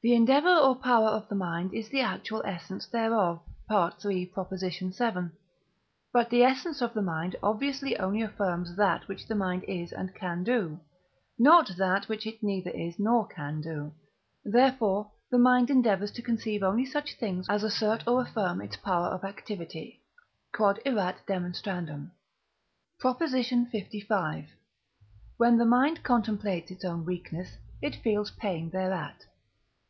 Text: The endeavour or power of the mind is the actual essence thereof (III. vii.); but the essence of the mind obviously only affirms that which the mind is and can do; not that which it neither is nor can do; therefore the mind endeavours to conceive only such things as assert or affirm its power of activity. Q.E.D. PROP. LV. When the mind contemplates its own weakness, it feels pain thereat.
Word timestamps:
The 0.00 0.14
endeavour 0.14 0.54
or 0.56 0.76
power 0.76 1.08
of 1.08 1.28
the 1.28 1.34
mind 1.34 1.74
is 1.74 1.88
the 1.88 2.02
actual 2.02 2.40
essence 2.46 2.86
thereof 2.86 3.40
(III. 3.68 3.94
vii.); 4.32 5.28
but 6.12 6.30
the 6.30 6.44
essence 6.44 6.80
of 6.80 6.94
the 6.94 7.02
mind 7.02 7.34
obviously 7.42 7.98
only 7.98 8.22
affirms 8.22 8.76
that 8.76 9.08
which 9.08 9.26
the 9.26 9.34
mind 9.34 9.64
is 9.64 9.90
and 9.92 10.14
can 10.14 10.44
do; 10.44 10.78
not 11.36 11.72
that 11.76 12.08
which 12.08 12.28
it 12.28 12.44
neither 12.44 12.70
is 12.70 13.00
nor 13.00 13.26
can 13.26 13.60
do; 13.60 13.92
therefore 14.44 15.10
the 15.32 15.36
mind 15.38 15.68
endeavours 15.68 16.12
to 16.12 16.22
conceive 16.22 16.62
only 16.62 16.84
such 16.86 17.14
things 17.16 17.48
as 17.48 17.64
assert 17.64 18.04
or 18.06 18.22
affirm 18.22 18.60
its 18.60 18.76
power 18.76 19.06
of 19.08 19.24
activity. 19.24 20.00
Q.E.D. 20.54 20.80
PROP. 21.26 23.18
LV. 23.18 23.70
When 25.38 25.58
the 25.58 25.64
mind 25.64 26.02
contemplates 26.04 26.70
its 26.70 26.84
own 26.84 27.04
weakness, 27.04 27.56
it 27.82 27.96
feels 27.96 28.30
pain 28.30 28.70
thereat. 28.70 29.24